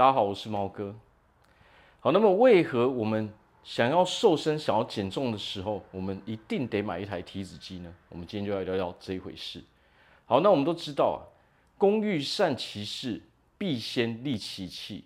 [0.00, 0.94] 大家好，我是毛哥。
[2.00, 3.30] 好，那么为何我们
[3.62, 7.94] 想要瘦身、想要减重的时候，我们一定得买一台体脂机呢？
[8.08, 9.62] 我们今天就来聊聊这一回事。
[10.24, 11.20] 好，那我们都知道啊，
[11.76, 13.20] 工欲善其事，
[13.58, 15.04] 必先利其器。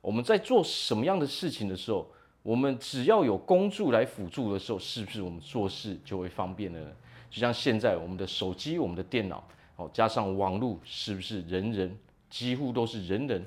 [0.00, 2.08] 我们在做什么样的事情的时候，
[2.44, 6.92] 我们只要有工具来辅助的时候，是不是我们做事就会方便了呢？
[7.28, 9.42] 就像现在我们的手机、我们的电脑，
[9.74, 11.98] 哦，加上网络，是不是人人
[12.30, 13.44] 几乎都是人人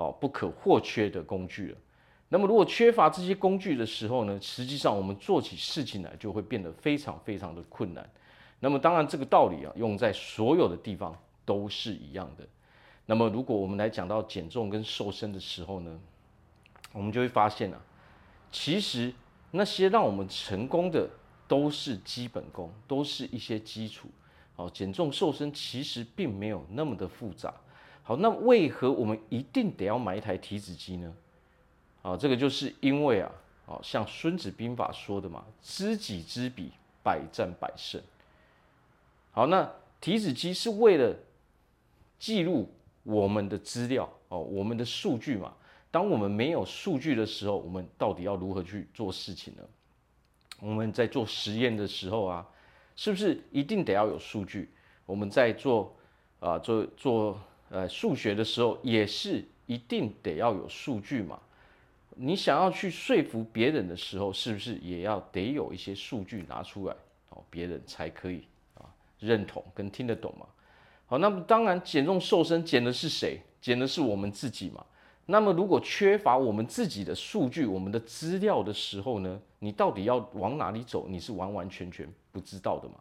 [0.00, 1.78] 哦不可或缺的工具了？
[2.28, 8.10] 那么如果缺乏这些工具的时候呢，实际上我们做起事情来就会变得非常非常的困难。
[8.58, 12.46] 那么当然这个道理啊，用在所有的地方都是一样的。
[13.06, 16.00] 那么如果我们来讲到减重跟瘦身的时候呢，
[16.92, 17.80] 我们就会发现啊，
[18.50, 19.12] 其实
[19.50, 21.08] 那些让我们成功的。
[21.50, 24.08] 都是基本功，都是一些基础。
[24.54, 27.52] 好，减重瘦身其实并没有那么的复杂。
[28.10, 31.14] 好，那为何我们一定得要买一台体脂机呢？
[32.02, 33.30] 啊，这个就是因为啊，
[33.66, 36.72] 啊，像《孙子兵法》说的嘛，“知己知彼，
[37.04, 38.02] 百战百胜”。
[39.30, 41.14] 好，那体脂机是为了
[42.18, 42.68] 记录
[43.04, 45.54] 我们的资料哦，我们的数据嘛。
[45.92, 49.62] 当我们没有数据的时候，我们到底要如何去做事情呢？
[50.58, 52.44] 我们在做实验的时候啊，
[52.96, 54.68] 是不是一定得要有数据？
[55.06, 55.94] 我们在做
[56.40, 61.40] 啊做做呃数学的时候，也是一定得要有数据嘛？
[62.16, 66.94] 你想要去说服别人的时候，是不是也要得有一些数据拿出来
[67.30, 68.42] 哦，别人才可以
[68.74, 68.84] 啊
[69.18, 70.44] 认同跟听得懂嘛？
[71.06, 73.40] 好，那么当然减重瘦身减的是谁？
[73.60, 74.84] 减的是我们自己嘛？
[75.26, 81.06] 那么，如果缺乏我们自己的数据、我们的资料的时候呢，你到底要往哪里走？
[81.08, 82.94] 你是完完全全不知道的嘛。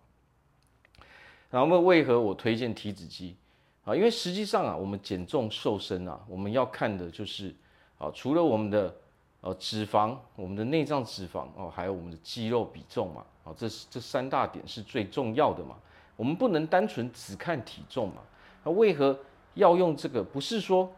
[1.49, 3.35] 那么，为何我推荐体脂机
[3.83, 3.95] 啊？
[3.95, 7.55] 因为实际上啊，我们减重瘦身啊，我们要看的就是
[7.97, 8.95] 啊，除了我们的
[9.41, 13.25] 呃脂肪、我们的内脏脂肪哦，还有我们的肌肉比重嘛。
[13.43, 15.75] 啊，这是这三大点是最重要的嘛。
[16.15, 18.21] 我们不能单纯只看体重嘛。
[18.63, 19.17] 那为何
[19.53, 20.23] 要用这个？
[20.23, 20.91] 不是说。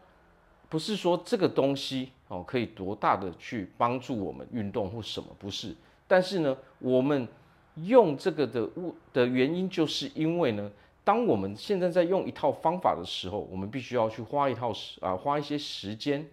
[0.68, 5.76] 不是说这个东西哦可以多大的去帮助我们运动或什么，不是。
[6.08, 7.28] 但是呢，我们
[7.74, 10.72] 用这个的物的原因，就是因为呢，
[11.04, 16.24] 当我们现在在用一套方法的时候，我们必须要去花一套时啊花一些时间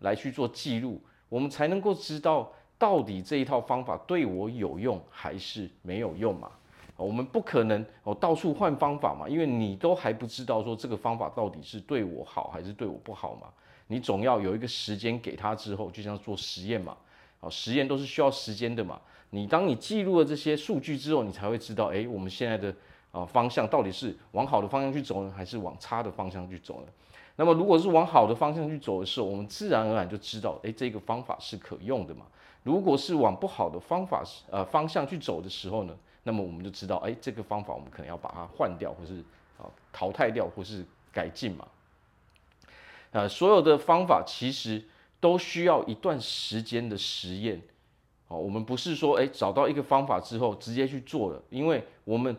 [0.00, 6.50] 来去做记录，我们才能够知道到底这一套方法对我有用还是没有用嘛。
[6.96, 13.46] 我们不可能哦到处换方法嘛，因为你都还不知道说这个方法到底是对我好还是对我不好嘛。
[13.86, 16.96] 你总要有一个时间给他之后，就像做实验嘛，
[17.40, 19.00] 啊，实验都是需要时间的嘛。
[19.30, 22.74] 你当你记录了这些数据之后，你才会知道，哎，我们现在的
[23.12, 26.88] 啊方向到底是往好的方向去走呢，还是往差的方向去走呢？
[27.36, 32.26] 那么如果是往好的方向去走的时候，我们自然而然就知道，哎，这个方法是可用的嘛。
[32.64, 39.20] 如果是往不好的方法呃方向去走的时候呢，那么我们就知道，哎，这个方法我们可能要把它换掉，或是
[39.56, 41.66] 啊淘汰掉，或是改进嘛。
[43.12, 44.84] 呃，所有的方法其实
[45.20, 47.62] 都需要一段时间的实验，
[48.26, 52.36] 哦，我们不是说哎找到一个方法之后直接去做了，因为我们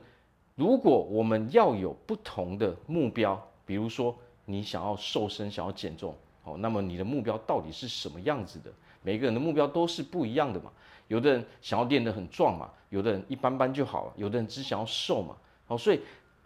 [0.59, 8.69] 如果我们要有不同的目标，比如说你想要瘦身、想要减重，哦，那么你的目标到底是什么样子的？
[9.02, 10.69] 每个人的目标都是不一样的嘛，
[11.08, 16.02] 有的人想要练得很壮嘛，有的人一般般就好了，有的人只想要瘦嘛，好，所以。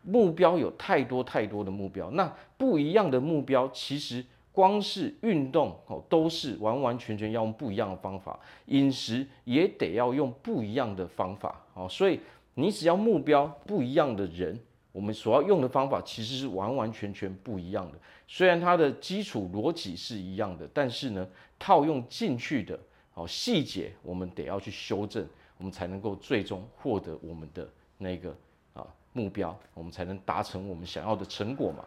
[0.05, 4.21] 目标有太多太多的目标，那不一样的目标，其实
[4.51, 11.87] 光是运动哦，都是完完全全要用不一样的方法，饮食也得要用不一样的方法哦。
[11.87, 12.19] 所以
[12.55, 14.59] 你只要目标不一样的人，
[14.91, 17.97] 我们所要用的方法其实是完完全全不一样的。
[18.27, 21.27] 虽然它的基础逻辑是一样的，但是呢，
[21.57, 22.79] 套用进去的
[23.13, 25.27] 哦细节，我们得要去修正，
[25.57, 28.35] 我们才能够最终获得我们的那个
[28.73, 28.85] 啊。
[29.15, 31.85] 目标，我们才能达成我们想要的成果嘛。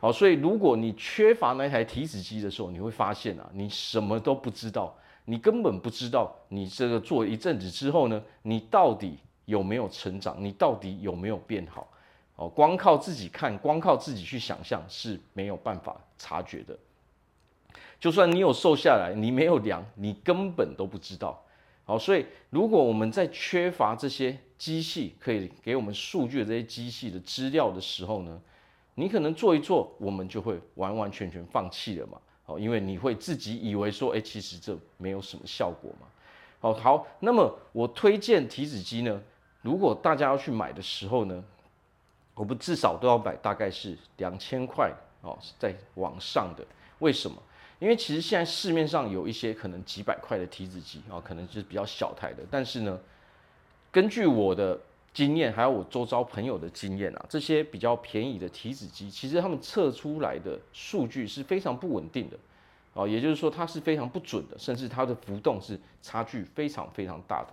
[0.00, 4.92] 好，所以如果你缺乏那台体脂机的时候，你会发现啊，你什么都不知道，
[5.24, 9.18] 你根本不知道你这个做一阵子之后呢，你到底
[9.48, 11.88] 有没有成长，你到底有没有变好？
[12.36, 16.78] 哦，光靠自己看，光靠自己去想象是没有办法察觉的。
[17.98, 21.42] 就算你有瘦下来，你没有量，你根本都不知道。
[21.84, 28.38] 好，所以如果我们在缺乏这些机器可以给我们数据的这些机器的资料的时候呢，
[28.96, 32.20] 你可能做一做，我们就会完完全全放弃了嘛。
[32.44, 36.06] 好，因为你会自己以为说，哎，其实这没有什么效果嘛。
[36.60, 39.22] 好，好，那么我推荐体脂机呢，
[39.62, 41.44] 如果大家要去买的时候呢，
[42.34, 46.64] 我们至少都要买大概是两千块哦，在往上的。
[47.00, 47.36] 为什么？
[47.80, 52.98] 因为其实现在市面上有一些可能几百块的体脂机啊，可能就是比较小台的，但是呢，
[53.92, 54.78] 根据我的
[55.14, 62.36] 经验，还有我周遭朋友的经验啊，这些比较便宜的体脂机，其实他们测出来的数据是非常不稳定的，
[62.94, 67.48] 哦，也就是说它是非常不准的，甚至它的浮动是差距非常非常大的。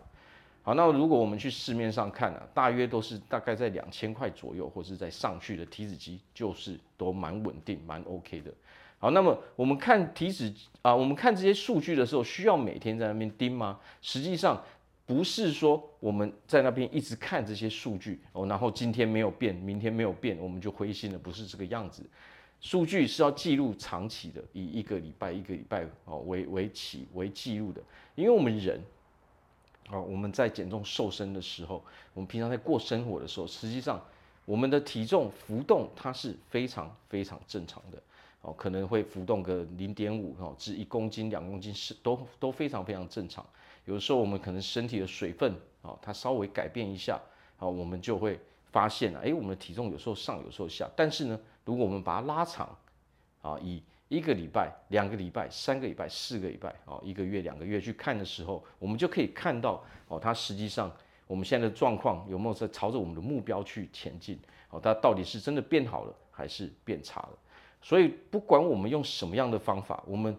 [0.65, 8.51] 好，那如果我们去市面上看啊，大约都是大概在两千块左右，或是在上去的体脂机，就是都蛮稳定、蛮 OK 的。
[8.97, 10.51] 好，那么我们看体脂
[10.81, 13.79] 啊，我们看这些数据的时候，需要每天在那边盯吗？
[14.01, 14.59] 实际上
[15.05, 22.01] 不是说我们在那边一直看这些数据哦，然后今天没有变，明天没有变，我们就灰心了，不是这个样子。
[22.59, 27.79] 数据是要记录长期的，以一个礼拜一个礼拜哦为为起为记录的，
[28.15, 28.81] 因为我们人。
[29.95, 31.81] 好，我们在减重瘦身的时候，
[32.13, 34.03] 我们平常在过生活的时候，实际上
[34.43, 38.03] 我们的体重浮动它是非常非常正常的，
[38.41, 43.45] 哦，可能会浮动个零点五哦至一公斤、两公斤是都都非常非常正常。
[43.85, 47.17] 有的时候我们可能身体的水分啊，它稍微改变一下，
[47.57, 48.37] 啊，我们就会
[48.73, 50.89] 发现了，哎，我们的体重有时候上，有时候下。
[50.93, 52.77] 但是呢，如果我们把它拉长，
[53.41, 60.91] 啊，以一个礼拜、两个礼拜、三个礼拜、四个礼拜，哦，一个月、两个月去看的时候，我们就可以看到，哦，它实际上
[61.25, 64.39] 我们现在的状况有没有在朝着我们的目标去前进？
[64.69, 67.29] 哦，它到底是真的变好了，还是变差了？
[67.81, 70.35] 所以，不管我们用什么样的方法，我们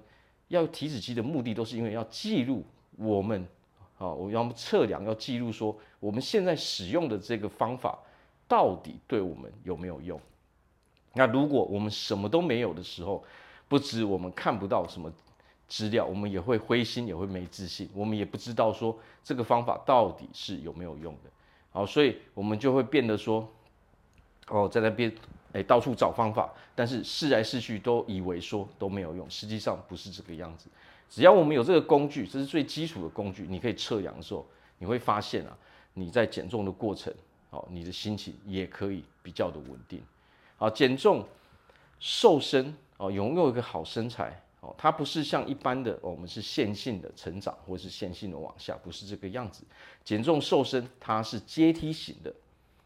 [0.49, 2.65] 要体脂机的目的都是因为要记录
[2.97, 3.47] 我们，
[3.99, 7.99] 哦，我要测量，要记录说我们现在使用的这个方法
[8.47, 10.21] 到底对我们有没有用？
[11.15, 13.25] 那如果我们什么都没有的时候，
[13.69, 15.13] 不止我们看不到什么
[15.69, 17.89] 资料，我们也会灰心，也会没自信。
[17.93, 21.31] 我们也不知道说这个方法到底是有没有用的。
[21.73, 23.47] 好，所以我们就会变得说，
[24.49, 25.13] 哦，在那边
[25.53, 30.69] 哎到处找方法，但是试来试去都以为说都没有用，实际上不是这个样子。
[31.11, 34.47] 只要我们有这个工具，这是最基础的工具，你可以测量的时候，
[34.79, 35.57] 你会发现啊，
[35.95, 37.13] 你在减重的过程，
[37.51, 40.01] 哦，你的心情也可以比较的稳定。
[40.57, 41.25] 好，减重
[41.99, 42.75] 瘦身。
[42.99, 49.63] 哦，拥有一个好身材哦，它不是像一般的，我们是线性的成长，或是线性的往下，不是这个样子。
[50.03, 52.33] 减重瘦身它是阶梯型的，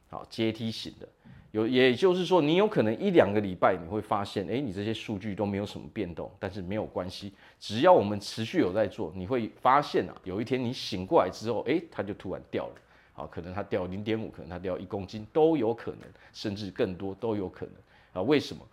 [0.08, 1.08] 好，阶梯型的，
[1.52, 12.74] 有也就是说，你有可能一两个礼拜你会发现，诶，你这些数据都没有什么变动，但是没有关系，只要我们持续有在做，你会发现啊，有一天你醒过来之后，诶，它就突然掉了，
[13.12, 16.00] 好，可能它掉零点五，可能它掉一公斤都有可能，
[16.32, 17.74] 甚至更多都有可能
[18.12, 18.22] 啊？
[18.22, 18.66] 为什么？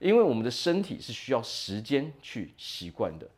[0.00, 3.28] 因为我们的身体是需要时间去习惯的，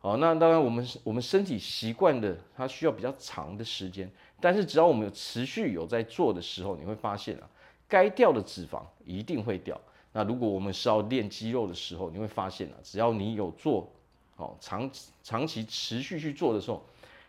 [0.00, 4.10] 好，那当然我们我们身体习惯的，它需要比较长的时间。
[4.40, 7.48] 但是只要我们有持续有在做的时候，你会发现啊，
[7.88, 9.80] 该掉的脂肪一定会掉。
[10.12, 13.88] 那如果我们是要练肌肉的时候，你会发现啊，只要你有做，
[14.36, 14.90] 哦，长
[15.22, 16.84] 长期持续去做的时候，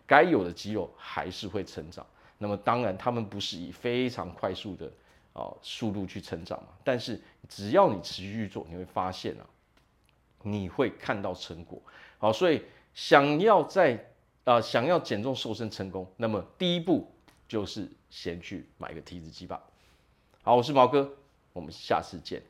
[0.07, 2.03] 该有的肌肉还是会成长。
[2.39, 4.91] 那么当然，他们不是以非常快速的。
[5.33, 9.43] 哦，速度去成长嘛，但是只要你持续去做，你会发现啊，
[10.43, 11.81] 你会看到成果。
[12.19, 12.61] 好，所以
[12.93, 13.95] 想要在
[14.43, 17.11] 啊、呃、想要减重瘦身成功，那么第一步
[17.47, 19.61] 就是先去买个体脂机吧。
[20.43, 21.11] 好，我是毛哥，
[21.51, 22.41] 我们下次见。